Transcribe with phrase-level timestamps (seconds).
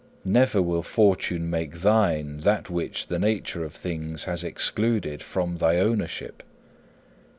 [0.25, 5.77] Never will fortune make thine that which the nature of things has excluded from thy
[5.77, 6.41] ownership.